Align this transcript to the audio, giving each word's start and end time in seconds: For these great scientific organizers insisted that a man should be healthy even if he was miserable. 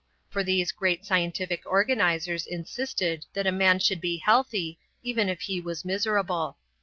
For 0.31 0.43
these 0.43 0.71
great 0.71 1.05
scientific 1.05 1.61
organizers 1.63 2.47
insisted 2.47 3.23
that 3.33 3.45
a 3.45 3.51
man 3.51 3.77
should 3.77 4.01
be 4.01 4.17
healthy 4.17 4.79
even 5.03 5.29
if 5.29 5.41
he 5.41 5.61
was 5.61 5.85
miserable. 5.85 6.57